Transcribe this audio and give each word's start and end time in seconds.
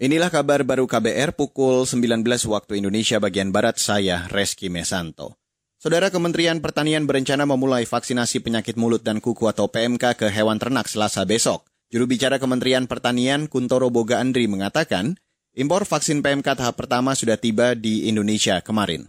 Inilah 0.00 0.32
kabar 0.32 0.64
baru 0.64 0.88
KBR 0.88 1.36
pukul 1.36 1.84
19 1.84 2.24
waktu 2.24 2.80
Indonesia 2.80 3.20
bagian 3.20 3.52
Barat, 3.52 3.76
saya 3.76 4.32
Reski 4.32 4.72
Mesanto. 4.72 5.36
Saudara 5.76 6.08
Kementerian 6.08 6.56
Pertanian 6.64 7.04
berencana 7.04 7.44
memulai 7.44 7.84
vaksinasi 7.84 8.40
penyakit 8.40 8.80
mulut 8.80 9.04
dan 9.04 9.20
kuku 9.20 9.44
atau 9.44 9.68
PMK 9.68 10.16
ke 10.16 10.32
hewan 10.32 10.56
ternak 10.56 10.88
selasa 10.88 11.28
besok. 11.28 11.68
Juru 11.92 12.08
bicara 12.08 12.40
Kementerian 12.40 12.88
Pertanian 12.88 13.44
Kuntoro 13.44 13.92
Boga 13.92 14.24
Andri 14.24 14.48
mengatakan, 14.48 15.20
impor 15.52 15.84
vaksin 15.84 16.24
PMK 16.24 16.56
tahap 16.56 16.80
pertama 16.80 17.12
sudah 17.12 17.36
tiba 17.36 17.76
di 17.76 18.08
Indonesia 18.08 18.56
kemarin. 18.64 19.04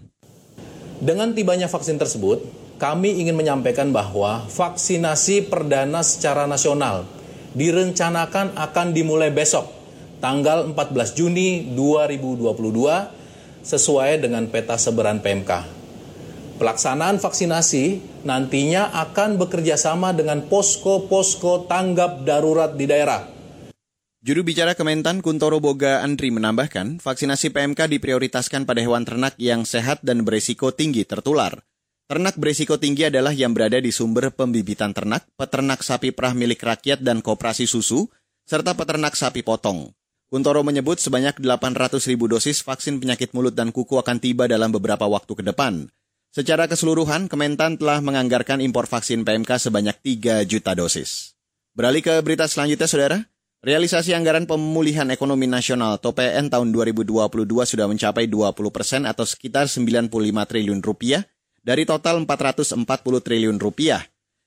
Dengan 1.00 1.32
tibanya 1.32 1.72
vaksin 1.72 2.04
tersebut, 2.04 2.44
kami 2.84 3.16
ingin 3.16 3.40
menyampaikan 3.40 3.96
bahwa 3.96 4.44
vaksinasi 4.44 5.48
perdana 5.48 6.04
secara 6.04 6.52
nasional 6.52 7.08
direncanakan 7.56 8.60
akan 8.60 8.92
dimulai 8.92 9.32
besok 9.32 9.81
tanggal 10.22 10.70
14 10.70 11.18
Juni 11.18 11.74
2022 11.74 13.66
sesuai 13.66 14.22
dengan 14.22 14.46
peta 14.48 14.78
sebaran 14.78 15.20
PMK. 15.20 15.82
Pelaksanaan 16.62 17.18
vaksinasi 17.18 18.22
nantinya 18.22 18.94
akan 18.94 19.42
bekerja 19.42 19.82
sama 19.82 20.14
dengan 20.14 20.46
posko-posko 20.46 21.66
tanggap 21.66 22.22
darurat 22.22 22.78
di 22.78 22.86
daerah. 22.86 23.26
Juru 24.22 24.46
bicara 24.46 24.78
Kementan 24.78 25.26
Kuntoro 25.26 25.58
Boga 25.58 26.06
Andri 26.06 26.30
menambahkan, 26.30 27.02
vaksinasi 27.02 27.50
PMK 27.50 27.90
diprioritaskan 27.98 28.70
pada 28.70 28.78
hewan 28.78 29.02
ternak 29.02 29.34
yang 29.42 29.66
sehat 29.66 30.06
dan 30.06 30.22
berisiko 30.22 30.70
tinggi 30.70 31.02
tertular. 31.02 31.66
Ternak 32.06 32.38
berisiko 32.38 32.78
tinggi 32.78 33.10
adalah 33.10 33.34
yang 33.34 33.58
berada 33.58 33.82
di 33.82 33.90
sumber 33.90 34.30
pembibitan 34.30 34.94
ternak, 34.94 35.26
peternak 35.34 35.82
sapi 35.82 36.14
perah 36.14 36.38
milik 36.38 36.62
rakyat 36.62 37.02
dan 37.02 37.26
koperasi 37.26 37.66
susu, 37.66 38.06
serta 38.46 38.78
peternak 38.78 39.18
sapi 39.18 39.42
potong. 39.42 39.90
Kuntoro 40.32 40.64
menyebut 40.64 40.96
sebanyak 40.96 41.44
800 41.44 42.08
ribu 42.08 42.32
dosis 42.32 42.64
vaksin 42.64 43.04
penyakit 43.04 43.36
mulut 43.36 43.52
dan 43.52 43.68
kuku 43.68 44.00
akan 44.00 44.16
tiba 44.16 44.48
dalam 44.48 44.72
beberapa 44.72 45.04
waktu 45.04 45.36
ke 45.36 45.44
depan. 45.44 45.92
Secara 46.32 46.72
keseluruhan, 46.72 47.28
Kementan 47.28 47.76
telah 47.76 48.00
menganggarkan 48.00 48.64
impor 48.64 48.88
vaksin 48.88 49.28
PMK 49.28 49.60
sebanyak 49.60 50.00
3 50.00 50.48
juta 50.48 50.72
dosis. 50.72 51.36
Beralih 51.76 52.00
ke 52.00 52.16
berita 52.24 52.48
selanjutnya, 52.48 52.88
Saudara. 52.88 53.20
Realisasi 53.60 54.16
anggaran 54.16 54.48
pemulihan 54.48 55.12
ekonomi 55.12 55.52
nasional 55.52 56.00
atau 56.00 56.16
PN 56.16 56.48
tahun 56.48 56.72
2022 56.72 57.12
sudah 57.68 57.92
mencapai 57.92 58.32
20 58.32 58.56
persen 58.72 59.04
atau 59.04 59.28
sekitar 59.28 59.68
95 59.68 60.08
triliun 60.48 60.80
rupiah 60.80 61.28
dari 61.60 61.84
total 61.84 62.24
440 62.24 62.88
triliun 63.20 63.60
rupiah. 63.60 64.00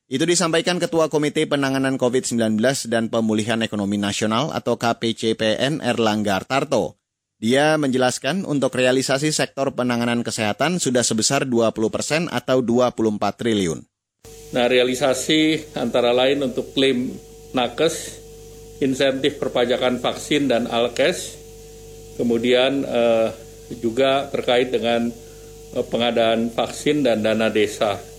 Itu 0.04 0.28
disampaikan 0.28 0.76
Ketua 0.76 1.08
Komite 1.08 1.48
Penanganan 1.48 1.96
COVID-19 1.96 2.60
dan 2.92 3.08
Pemulihan 3.08 3.56
Ekonomi 3.64 3.96
Nasional 3.96 4.52
atau 4.52 4.76
KPCPN 4.76 5.80
Erlangga 5.80 6.44
Tarto. 6.44 7.00
Dia 7.40 7.80
menjelaskan 7.80 8.44
untuk 8.44 8.76
realisasi 8.76 9.32
sektor 9.32 9.72
penanganan 9.72 10.20
kesehatan 10.20 10.76
sudah 10.76 11.00
sebesar 11.00 11.48
20 11.48 11.72
persen 11.88 12.28
atau 12.28 12.60
24 12.60 13.16
triliun. 13.32 13.80
Nah, 14.52 14.68
realisasi 14.68 15.72
antara 15.72 16.12
lain 16.12 16.52
untuk 16.52 16.76
klaim 16.76 17.16
nakes, 17.56 18.20
insentif 18.84 19.40
perpajakan 19.40 20.04
vaksin 20.04 20.52
dan 20.52 20.68
alkes, 20.68 21.40
kemudian 22.20 22.84
eh, 22.84 23.28
juga 23.80 24.28
terkait 24.28 24.68
dengan 24.68 25.08
eh, 25.72 25.84
pengadaan 25.88 26.52
vaksin 26.52 27.00
dan 27.08 27.24
dana 27.24 27.48
desa. 27.48 28.13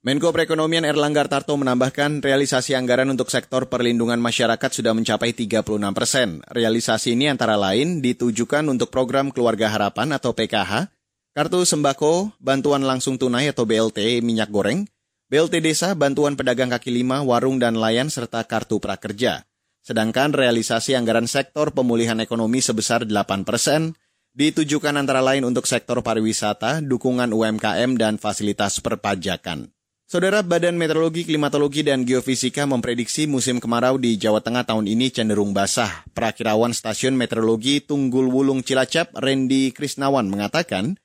Menko 0.00 0.32
Perekonomian 0.32 0.88
Erlangga 0.88 1.28
Tarto 1.28 1.52
menambahkan 1.60 2.24
realisasi 2.24 2.72
anggaran 2.72 3.12
untuk 3.12 3.28
sektor 3.28 3.68
perlindungan 3.68 4.16
masyarakat 4.16 4.72
sudah 4.72 4.96
mencapai 4.96 5.36
36 5.36 5.60
persen. 5.92 6.40
Realisasi 6.48 7.12
ini 7.12 7.28
antara 7.28 7.60
lain 7.60 8.00
ditujukan 8.00 8.64
untuk 8.72 8.88
program 8.88 9.28
Keluarga 9.28 9.68
Harapan 9.68 10.16
atau 10.16 10.32
PKH, 10.32 10.88
Kartu 11.36 11.68
Sembako, 11.68 12.32
Bantuan 12.40 12.80
Langsung 12.80 13.20
Tunai 13.20 13.52
atau 13.52 13.68
BLT 13.68 14.24
Minyak 14.24 14.48
Goreng, 14.48 14.88
BLT 15.28 15.60
Desa, 15.60 15.92
Bantuan 15.92 16.32
Pedagang 16.32 16.72
Kaki 16.72 16.88
Lima, 16.88 17.20
Warung 17.20 17.60
dan 17.60 17.76
Layan, 17.76 18.08
serta 18.08 18.40
Kartu 18.48 18.80
Prakerja. 18.80 19.44
Sedangkan 19.84 20.32
realisasi 20.32 20.96
anggaran 20.96 21.28
sektor 21.28 21.76
pemulihan 21.76 22.16
ekonomi 22.24 22.64
sebesar 22.64 23.04
8 23.04 23.44
persen, 23.44 23.92
ditujukan 24.32 24.96
antara 24.96 25.20
lain 25.20 25.44
untuk 25.44 25.68
sektor 25.68 26.00
pariwisata, 26.00 26.80
dukungan 26.80 27.36
UMKM, 27.36 28.00
dan 28.00 28.16
fasilitas 28.16 28.80
perpajakan. 28.80 29.68
Saudara 30.10 30.42
Badan 30.42 30.74
Meteorologi, 30.74 31.22
Klimatologi, 31.22 31.86
dan 31.86 32.02
Geofisika 32.02 32.66
memprediksi 32.66 33.30
musim 33.30 33.62
kemarau 33.62 33.94
di 33.94 34.18
Jawa 34.18 34.42
Tengah 34.42 34.66
tahun 34.66 34.90
ini 34.90 35.06
cenderung 35.14 35.54
basah. 35.54 36.02
Prakirawan 36.18 36.74
Stasiun 36.74 37.14
Meteorologi 37.14 37.78
Tunggul 37.78 38.26
Wulung 38.26 38.66
Cilacap, 38.66 39.14
Randy 39.14 39.70
Krisnawan 39.70 40.26
mengatakan, 40.26 40.98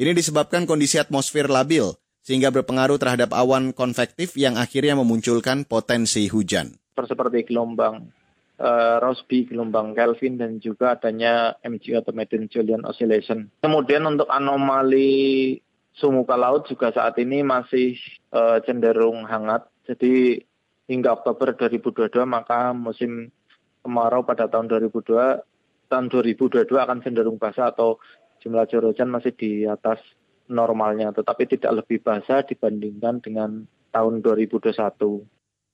ini 0.00 0.16
disebabkan 0.16 0.64
kondisi 0.64 0.96
atmosfer 0.96 1.52
labil, 1.52 2.00
sehingga 2.24 2.48
berpengaruh 2.48 2.96
terhadap 2.96 3.36
awan 3.36 3.76
konvektif 3.76 4.40
yang 4.40 4.56
akhirnya 4.56 4.96
memunculkan 4.96 5.68
potensi 5.68 6.24
hujan. 6.32 6.80
Seperti 6.96 7.44
gelombang 7.52 8.08
uh, 8.56 8.96
Rossby, 9.04 9.52
gelombang 9.52 9.92
Kelvin, 9.92 10.40
dan 10.40 10.64
juga 10.64 10.96
adanya 10.96 11.60
MG 11.60 11.92
atau 11.92 12.16
Median 12.16 12.48
Julian 12.48 12.88
Oscillation. 12.88 13.52
Kemudian 13.60 14.00
untuk 14.08 14.32
anomali 14.32 15.60
suhu 15.96 16.22
muka 16.22 16.36
laut 16.36 16.68
juga 16.68 16.92
saat 16.92 17.16
ini 17.16 17.40
masih 17.40 17.96
uh, 18.30 18.60
cenderung 18.62 19.24
hangat. 19.24 19.64
Jadi 19.88 20.44
hingga 20.86 21.16
Oktober 21.16 21.56
2022 21.56 22.22
maka 22.28 22.76
musim 22.76 23.32
kemarau 23.80 24.22
pada 24.22 24.46
tahun 24.46 24.68
2002 24.70 25.90
tahun 25.90 26.06
2022 26.10 26.66
akan 26.68 26.98
cenderung 27.02 27.38
basah 27.38 27.70
atau 27.70 27.98
jumlah 28.42 28.66
curah 28.66 28.90
hujan 28.90 29.10
masih 29.10 29.32
di 29.34 29.66
atas 29.66 29.98
normalnya 30.46 31.10
tetapi 31.10 31.58
tidak 31.58 31.82
lebih 31.82 32.02
basah 32.02 32.42
dibandingkan 32.46 33.18
dengan 33.22 33.66
tahun 33.90 34.22
2021. 34.22 34.74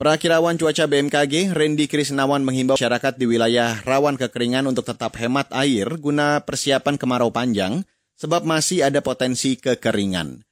Perakirawan 0.02 0.58
cuaca 0.58 0.84
BMKG, 0.90 1.54
Randy 1.54 1.86
Krisnawan 1.86 2.42
menghimbau 2.42 2.74
masyarakat 2.74 3.14
di 3.14 3.26
wilayah 3.28 3.78
rawan 3.86 4.18
kekeringan 4.18 4.66
untuk 4.66 4.82
tetap 4.82 5.14
hemat 5.14 5.46
air 5.54 5.86
guna 6.00 6.42
persiapan 6.42 6.98
kemarau 6.98 7.30
panjang 7.30 7.86
sebab 8.22 8.46
masih 8.46 8.86
ada 8.86 9.02
potensi 9.02 9.58
kekeringan. 9.58 10.46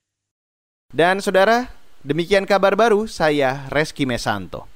Dan 0.90 1.22
saudara, 1.22 1.70
demikian 2.02 2.42
kabar 2.42 2.74
baru 2.74 3.06
saya 3.06 3.70
Reski 3.70 4.10
Mesanto. 4.10 4.66